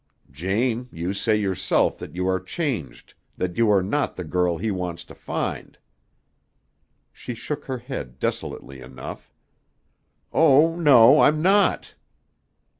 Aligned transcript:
"Jane, 0.31 0.89
you 0.91 1.13
say 1.13 1.35
yourself 1.35 1.99
that 1.99 2.15
you 2.15 2.27
are 2.27 2.39
changed, 2.39 3.13
that 3.37 3.55
you 3.55 3.69
are 3.69 3.83
not 3.83 4.15
the 4.15 4.23
girl 4.23 4.57
he 4.57 4.71
wants 4.71 5.03
to 5.03 5.13
find." 5.13 5.77
She 7.13 7.35
shook 7.35 7.65
her 7.65 7.77
head 7.77 8.17
desolately 8.17 8.81
enough. 8.81 9.31
"Oh, 10.33 10.75
no, 10.75 11.19
I'm 11.19 11.39
not." 11.43 11.93